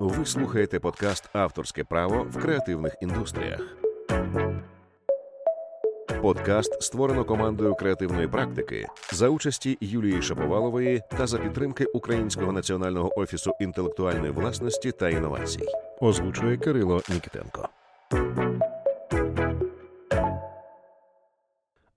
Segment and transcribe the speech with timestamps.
[0.00, 3.60] Ви слухаєте подкаст Авторське право в креативних індустріях.
[6.22, 13.52] Подкаст створено командою креативної практики за участі Юлії Шаповалової та за підтримки Українського національного офісу
[13.60, 15.66] інтелектуальної власності та інновацій.
[16.00, 17.68] Озвучує Кирило Нікітенко.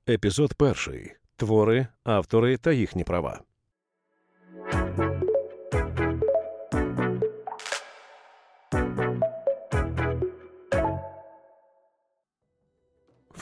[0.09, 1.15] Епізод перший.
[1.35, 3.39] Твори, автори та їхні права.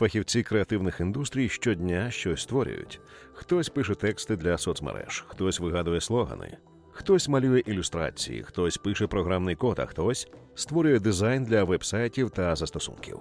[0.01, 3.01] Фахівці креативних індустрій щодня щось створюють.
[3.33, 6.57] Хтось пише тексти для соцмереж, хтось вигадує слогани,
[6.91, 13.19] хтось малює ілюстрації, хтось пише програмний код, а хтось створює дизайн для вебсайтів та застосунків.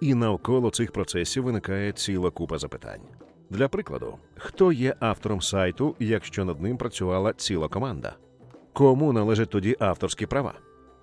[0.00, 3.02] І навколо цих процесів виникає ціла купа запитань.
[3.50, 8.16] Для прикладу, хто є автором сайту, якщо над ним працювала ціла команда?
[8.72, 10.54] Кому належать тоді авторські права?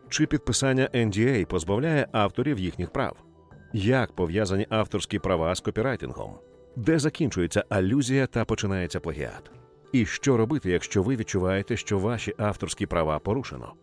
[0.09, 3.28] Чи підписання NDA позбавляє авторів їхніх прав?
[3.73, 6.31] Як пов'язані авторські права з копірайтингом?
[6.75, 9.51] Де закінчується алюзія та починається плагіат?
[9.93, 13.73] І що робити, якщо ви відчуваєте, що ваші авторські права порушено?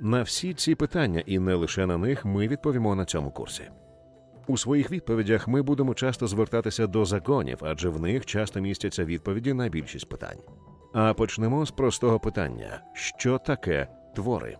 [0.00, 3.62] На всі ці питання, і не лише на них, ми відповімо на цьому курсі.
[4.46, 9.52] У своїх відповідях ми будемо часто звертатися до законів, адже в них часто містяться відповіді
[9.52, 10.38] на більшість питань.
[10.94, 14.56] А почнемо з простого питання: що таке твори?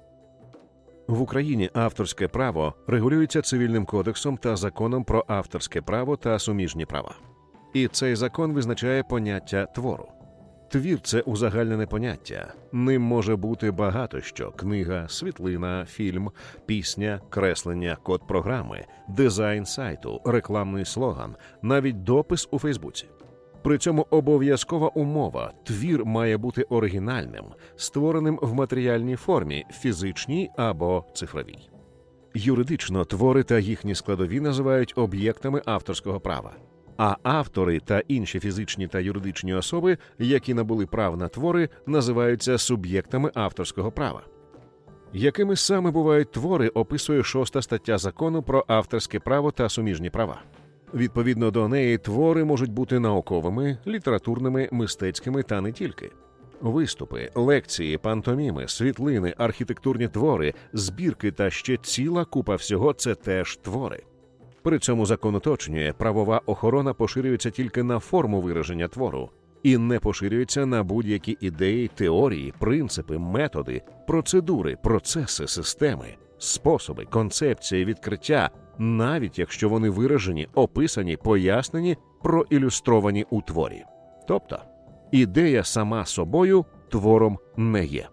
[1.12, 7.14] В Україні авторське право регулюється цивільним кодексом та законом про авторське право та суміжні права.
[7.74, 10.08] І цей закон визначає поняття твору.
[10.70, 12.54] Твір це узагальнене поняття.
[12.72, 16.30] Ним може бути багато що: книга, світлина, фільм,
[16.66, 23.06] пісня, креслення, код програми, дизайн сайту, рекламний слоган, навіть допис у Фейсбуці.
[23.62, 27.44] При цьому обов'язкова умова твір має бути оригінальним,
[27.76, 31.68] створеним в матеріальній формі, фізичній або цифровій.
[32.34, 36.52] Юридично твори та їхні складові називають об'єктами авторського права,
[36.98, 43.30] а автори та інші фізичні та юридичні особи, які набули прав на твори, називаються суб'єктами
[43.34, 44.22] авторського права.
[45.12, 50.42] Якими саме бувають твори, описує шоста стаття закону про авторське право та суміжні права.
[50.94, 56.10] Відповідно до неї, твори можуть бути науковими, літературними, мистецькими та не тільки.
[56.60, 64.02] Виступи, лекції, пантоміми, світлини, архітектурні твори, збірки та ще ціла купа всього це теж твори.
[64.62, 69.30] При цьому закон уточнює, правова охорона поширюється тільки на форму вираження твору
[69.62, 76.06] і не поширюється на будь-які ідеї, теорії, принципи, методи, процедури, процеси, системи,
[76.38, 83.84] способи, концепції, відкриття, навіть якщо вони виражені, описані, пояснені, проілюстровані у творі.
[84.28, 84.58] Тобто
[85.12, 88.08] ідея сама собою твором не є.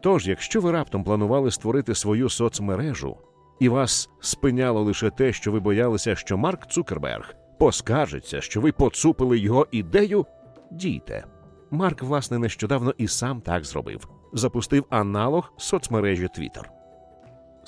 [0.00, 3.16] Тож, якщо ви раптом планували створити свою соцмережу,
[3.60, 9.38] і вас спиняло лише те, що ви боялися, що Марк Цукерберг поскаржиться, що ви поцупили
[9.38, 10.26] його ідею,
[10.70, 11.24] дійте.
[11.70, 16.77] Марк, власне, нещодавно і сам так зробив запустив аналог соцмережі Twitter.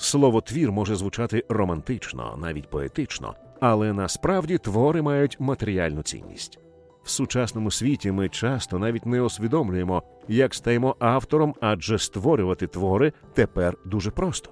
[0.01, 6.59] Слово твір може звучати романтично, навіть поетично, але насправді твори мають матеріальну цінність.
[7.03, 13.77] В сучасному світі ми часто навіть не усвідомлюємо, як стаємо автором, адже створювати твори тепер
[13.85, 14.49] дуже просто.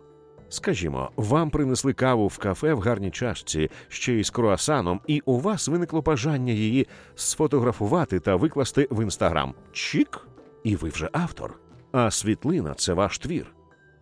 [0.49, 5.39] Скажімо, вам принесли каву в кафе в гарній чашці, ще й з круасаном, і у
[5.39, 9.53] вас виникло бажання її сфотографувати та викласти в інстаграм.
[9.71, 10.27] Чік,
[10.63, 11.59] і ви вже автор.
[11.91, 13.53] А світлина це ваш твір.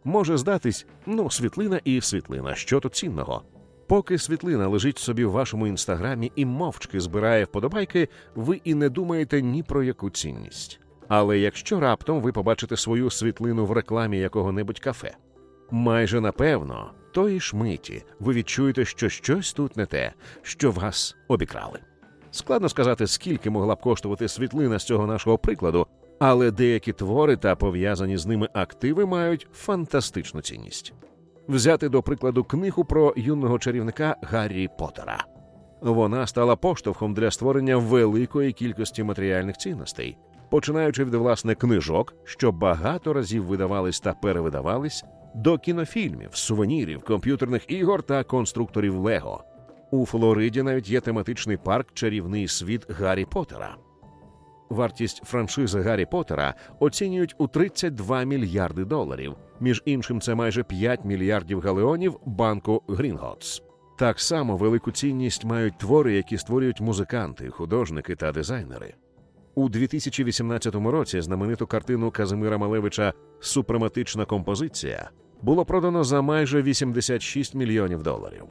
[0.03, 3.44] Може здатись, ну, світлина і світлина, що тут цінного.
[3.88, 9.41] Поки світлина лежить собі в вашому інстаграмі і мовчки збирає вподобайки, ви і не думаєте
[9.41, 10.80] ні про яку цінність.
[11.07, 15.16] Але якщо раптом ви побачите свою світлину в рекламі якого-небудь кафе,
[15.72, 21.80] майже напевно, тої ж миті ви відчуєте, що щось тут не те, що вас обікрали.
[22.31, 25.88] Складно сказати, скільки могла б коштувати світлина з цього нашого прикладу,
[26.19, 30.94] але деякі твори та пов'язані з ними активи мають фантастичну цінність.
[31.47, 35.25] Взяти до прикладу книгу про юного чарівника Гаррі Поттера.
[35.81, 40.18] Вона стала поштовхом для створення великої кількості матеріальних цінностей,
[40.50, 45.03] починаючи від власне книжок, що багато разів видавались та перевидавались,
[45.36, 49.44] до кінофільмів, сувенірів, комп'ютерних ігор та конструкторів Лего.
[49.92, 53.75] У Флориді навіть є тематичний парк Чарівний світ Гаррі Поттера.
[54.69, 59.36] Вартість франшизи Гаррі Поттера оцінюють у 32 мільярди доларів.
[59.60, 63.62] Між іншим, це майже 5 мільярдів галеонів банку Грінготс.
[64.00, 68.94] Так само велику цінність мають твори, які створюють музиканти, художники та дизайнери.
[69.56, 75.10] У 2018 році знамениту картину Казимира Малевича Супрематична композиція
[75.42, 78.44] було продано за майже 86 мільйонів доларів.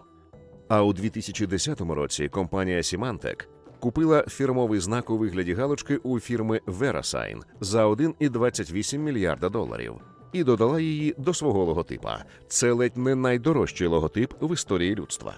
[0.68, 3.46] А у 2010 році компанія Symantec
[3.80, 9.94] купила фірмовий знак у вигляді галочки у фірми VeriSign за 1,28 мільярда доларів
[10.32, 12.24] і додала її до свого логотипа.
[12.48, 15.34] Це ледь не найдорожчий логотип в історії людства.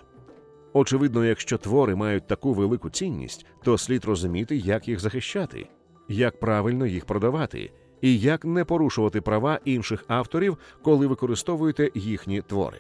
[0.73, 5.69] Очевидно, якщо твори мають таку велику цінність, то слід розуміти, як їх захищати,
[6.09, 12.79] як правильно їх продавати, і як не порушувати права інших авторів, коли використовуєте їхні твори.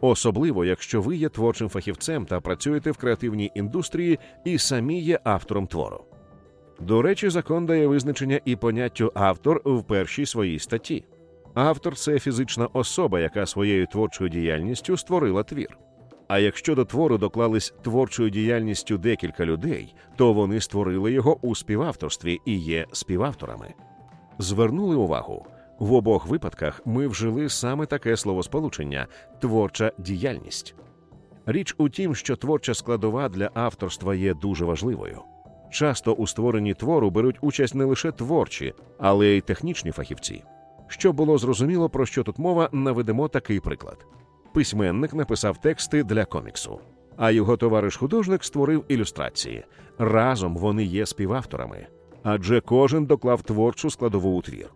[0.00, 5.66] Особливо, якщо ви є творчим фахівцем та працюєте в креативній індустрії і самі є автором
[5.66, 6.04] твору.
[6.80, 11.04] До речі, закон дає визначення і поняттю автор в першій своїй статті.
[11.54, 15.78] Автор це фізична особа, яка своєю творчою діяльністю створила твір.
[16.28, 22.40] А якщо до твору доклались творчою діяльністю декілька людей, то вони створили його у співавторстві
[22.44, 23.74] і є співавторами.
[24.38, 25.46] Звернули увагу
[25.78, 26.82] в обох випадках.
[26.84, 29.06] Ми вжили саме таке словосполучення
[29.40, 30.74] творча діяльність.
[31.46, 35.20] Річ у тім, що творча складова для авторства є дуже важливою.
[35.70, 40.44] Часто у створенні твору беруть участь не лише творчі, але й технічні фахівці.
[40.88, 44.06] Щоб було зрозуміло, про що тут мова, наведемо такий приклад:
[44.54, 46.80] письменник написав тексти для коміксу,
[47.16, 49.64] а його товариш-художник створив ілюстрації.
[49.98, 51.86] Разом вони є співавторами,
[52.22, 54.70] адже кожен доклав творчу складову у твір.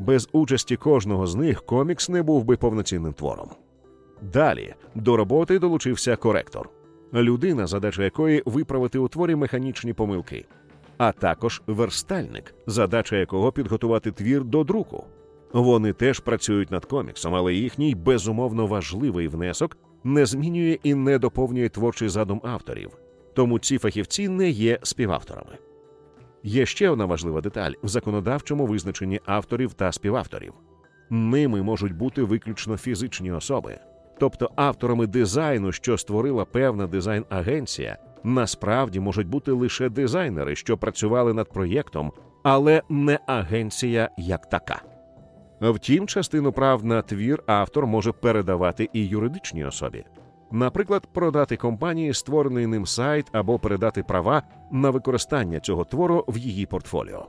[0.00, 3.48] Без участі кожного з них комікс не був би повноцінним твором.
[4.22, 6.68] Далі до роботи долучився коректор,
[7.14, 10.44] людина, задача якої виправити у творі механічні помилки,
[10.98, 15.04] а також верстальник, задача якого підготувати твір до друку.
[15.52, 21.68] Вони теж працюють над коміксом, але їхній безумовно важливий внесок не змінює і не доповнює
[21.68, 22.90] творчий задум авторів,
[23.34, 25.58] тому ці фахівці не є співавторами.
[26.42, 30.52] Є ще одна важлива деталь в законодавчому визначенні авторів та співавторів.
[31.10, 33.78] Ними можуть бути виключно фізичні особи,
[34.20, 41.52] тобто авторами дизайну, що створила певна дизайн-агенція, насправді можуть бути лише дизайнери, що працювали над
[41.52, 44.82] проєктом, але не агенція як така.
[45.60, 50.04] Втім, частину прав на твір автор може передавати і юридичній особі,
[50.52, 54.42] наприклад, продати компанії створений ним сайт або передати права
[54.72, 57.26] на використання цього твору в її портфоліо.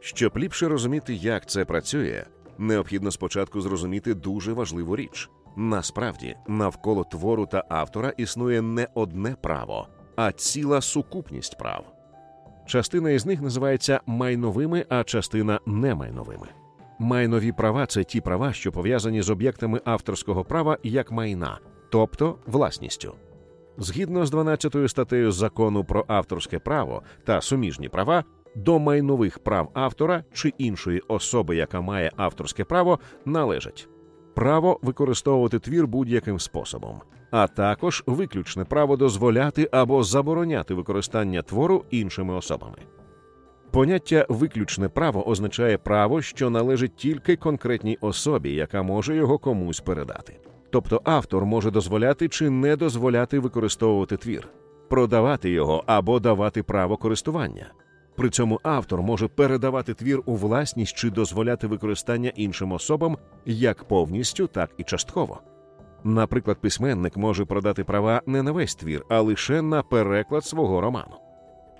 [0.00, 2.24] Щоб ліпше розуміти, як це працює,
[2.58, 5.30] необхідно спочатку зрозуміти дуже важливу річ.
[5.56, 11.84] Насправді, навколо твору та автора існує не одне право, а ціла сукупність прав.
[12.66, 16.48] Частина із них називається майновими, а частина немайновими.
[16.98, 21.58] Майнові права це ті права, що пов'язані з об'єктами авторського права як майна,
[21.92, 23.14] тобто власністю.
[23.78, 28.24] Згідно з 12 статтею закону про авторське право та суміжні права,
[28.54, 33.88] до майнових прав автора чи іншої особи, яка має авторське право, належать
[34.34, 37.00] право використовувати твір будь-яким способом,
[37.30, 42.78] а також виключне право дозволяти або забороняти використання твору іншими особами.
[43.70, 50.38] Поняття виключне право означає право, що належить тільки конкретній особі, яка може його комусь передати.
[50.72, 54.48] Тобто автор може дозволяти чи не дозволяти використовувати твір,
[54.88, 57.66] продавати його або давати право користування.
[58.16, 64.46] При цьому автор може передавати твір у власність чи дозволяти використання іншим особам як повністю,
[64.46, 65.40] так і частково.
[66.04, 71.14] Наприклад, письменник може продати права не на весь твір, а лише на переклад свого роману.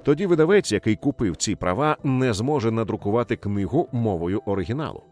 [0.02, 5.02] Тоді видавець, який купив ці права, не зможе надрукувати книгу мовою оригіналу.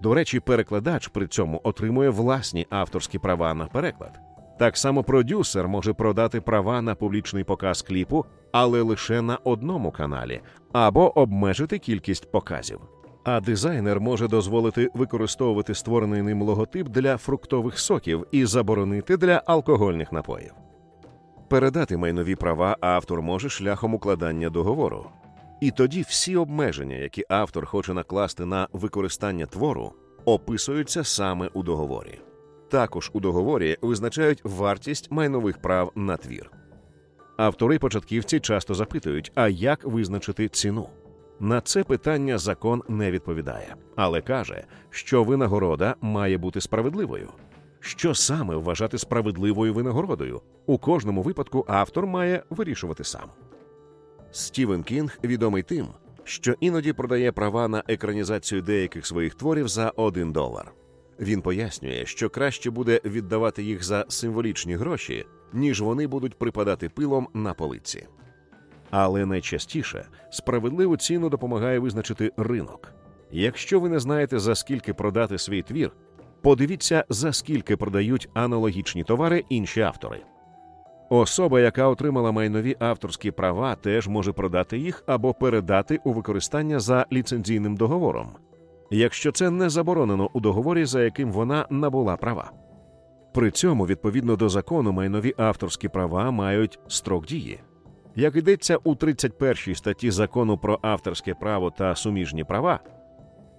[0.00, 4.20] До речі, перекладач при цьому отримує власні авторські права на переклад.
[4.58, 10.40] Так само продюсер може продати права на публічний показ кліпу, але лише на одному каналі,
[10.72, 12.80] або обмежити кількість показів.
[13.24, 20.12] А дизайнер може дозволити використовувати створений ним логотип для фруктових соків і заборонити для алкогольних
[20.12, 20.52] напоїв.
[21.48, 25.06] Передати майнові права автор може шляхом укладання договору.
[25.60, 29.92] І тоді всі обмеження, які автор хоче накласти на використання твору,
[30.24, 32.18] описуються саме у договорі.
[32.68, 36.50] Також у договорі визначають вартість майнових прав на твір.
[37.36, 40.88] Автори початківці часто запитують, а як визначити ціну.
[41.40, 47.28] На це питання закон не відповідає, але каже, що винагорода має бути справедливою.
[47.80, 50.40] Що саме вважати справедливою винагородою?
[50.66, 53.30] У кожному випадку автор має вирішувати сам.
[54.32, 55.86] Стівен Кінг відомий тим,
[56.24, 60.72] що іноді продає права на екранізацію деяких своїх творів за один долар.
[61.20, 67.28] Він пояснює, що краще буде віддавати їх за символічні гроші, ніж вони будуть припадати пилом
[67.34, 68.06] на полиці.
[68.90, 72.92] Але найчастіше справедливу ціну допомагає визначити ринок.
[73.30, 75.92] Якщо ви не знаєте за скільки продати свій твір,
[76.42, 80.20] Подивіться, за скільки продають аналогічні товари інші автори.
[81.12, 87.06] Особа, яка отримала майнові авторські права, теж може продати їх або передати у використання за
[87.12, 88.28] ліцензійним договором,
[88.90, 92.52] якщо це не заборонено у договорі, за яким вона набула права.
[93.34, 97.60] При цьому, відповідно до закону, майнові авторські права мають строк дії.
[98.16, 102.80] Як йдеться у 31 статті закону про авторське право та суміжні права,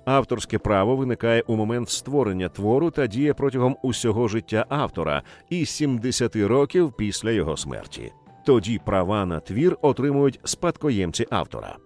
[0.05, 6.35] авторське право виникає у момент створення твору та діє протягом усього життя автора і 70
[6.35, 8.11] років після його смерті.
[8.45, 11.77] Тоді права на твір отримують спадкоємці автора.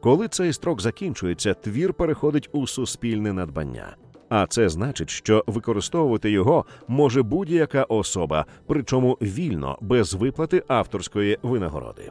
[0.00, 3.96] Коли цей строк закінчується, твір переходить у суспільне надбання.
[4.28, 12.10] А це значить, що використовувати його може будь-яка особа, причому вільно, без виплати авторської винагороди.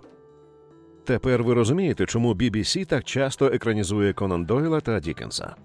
[1.06, 5.56] Тепер ви розумієте, чому BBC так часто екранізує Конан Дойла та Дікенса.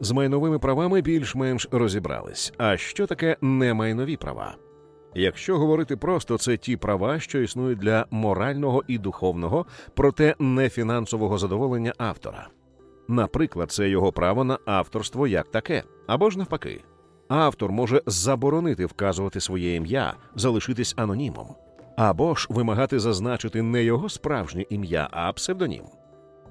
[0.00, 2.52] З майновими правами більш-менш розібрались.
[2.58, 4.56] А що таке немайнові права?
[5.14, 11.38] Якщо говорити просто, це ті права, що існують для морального і духовного, проте не фінансового
[11.38, 12.48] задоволення автора.
[13.08, 16.80] Наприклад, це його право на авторство як таке, або ж навпаки.
[17.28, 21.46] Автор може заборонити вказувати своє ім'я, залишитись анонімом,
[22.00, 25.84] або ж вимагати зазначити не його справжнє ім'я, а псевдонім.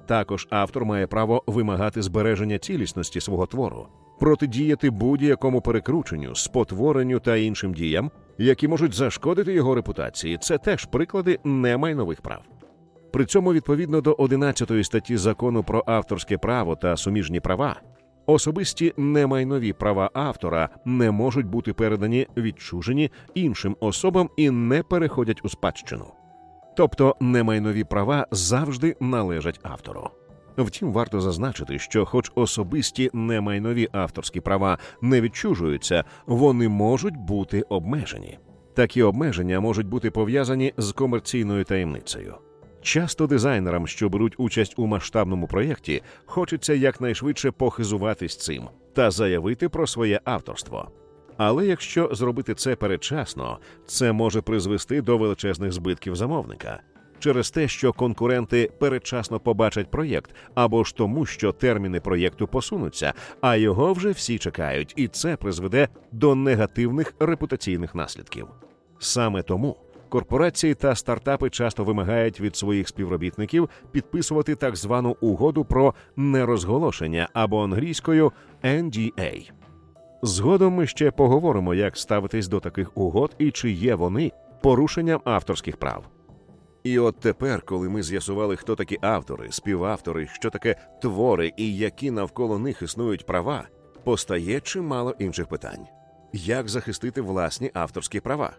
[0.06, 3.86] Також автор має право вимагати збереження цілісності свого твору,
[4.20, 10.38] протидіяти будь-якому перекрученню, спотворенню та іншим діям, які можуть зашкодити його репутації.
[10.40, 12.42] Це теж приклади немайнових прав.
[13.12, 17.80] При цьому, відповідно до 11 статті закону про авторське право та суміжні права,
[18.26, 25.48] особисті немайнові права автора не можуть бути передані відчужені іншим особам і не переходять у
[25.48, 26.06] спадщину.
[26.76, 30.10] Тобто немайнові права завжди належать автору.
[30.58, 38.38] Втім, варто зазначити, що, хоч особисті немайнові авторські права не відчужуються, вони можуть бути обмежені.
[38.74, 42.34] Такі обмеження можуть бути пов'язані з комерційною таємницею.
[42.82, 49.86] Часто дизайнерам, що беруть участь у масштабному проєкті, хочеться якнайшвидше похизуватись цим та заявити про
[49.86, 50.90] своє авторство.
[51.36, 56.80] Але якщо зробити це передчасно, це може призвести до величезних збитків замовника
[57.20, 63.56] через те, що конкуренти передчасно побачать проєкт, або ж тому, що терміни проєкту посунуться, а
[63.56, 68.46] його вже всі чекають, і це призведе до негативних репутаційних наслідків.
[68.98, 69.76] Саме тому.
[70.10, 77.64] Корпорації та стартапи часто вимагають від своїх співробітників підписувати так звану угоду про нерозголошення або
[77.64, 78.32] англійською
[78.64, 79.50] NDA.
[80.22, 85.76] Згодом ми ще поговоримо, як ставитись до таких угод і чи є вони порушенням авторських
[85.76, 86.04] прав.
[86.84, 92.10] І от тепер, коли ми з'ясували, хто такі автори, співавтори, що таке твори і які
[92.10, 93.68] навколо них існують права,
[94.04, 95.86] постає чимало інших питань:
[96.32, 98.52] як захистити власні авторські права?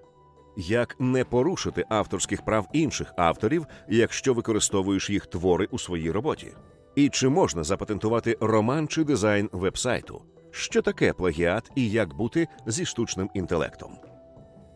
[0.58, 6.54] Як не порушити авторських прав інших авторів, якщо використовуєш їх твори у своїй роботі?
[6.96, 10.22] І чи можна запатентувати роман чи дизайн вебсайту?
[10.52, 13.92] Що таке плагіат і як бути зі штучним інтелектом?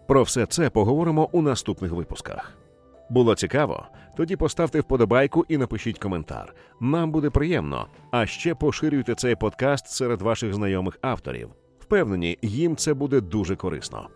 [0.07, 2.57] Про все це поговоримо у наступних випусках.
[3.09, 3.85] Було цікаво?
[4.17, 6.55] Тоді поставте вподобайку і напишіть коментар.
[6.81, 7.87] Нам буде приємно.
[8.11, 11.49] А ще поширюйте цей подкаст серед ваших знайомих авторів.
[11.79, 14.09] Впевнені, їм це буде дуже корисно.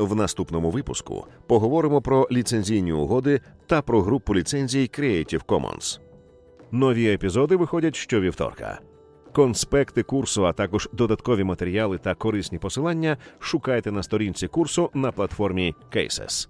[0.00, 6.00] В наступному випуску поговоримо про ліцензійні угоди та про групу ліцензій Creative Commons.
[6.70, 8.80] Нові епізоди виходять щовівторка.
[9.32, 15.74] Конспекти курсу, а також додаткові матеріали та корисні посилання шукайте на сторінці курсу на платформі
[15.92, 16.48] Cases.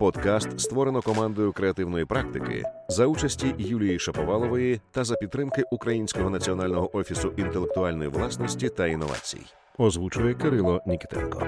[0.00, 7.32] Подкаст створено командою креативної практики за участі Юлії Шаповалової та за підтримки Українського національного офісу
[7.36, 9.40] інтелектуальної власності та інновацій.
[9.78, 11.46] Озвучує Кирило Нікітенко.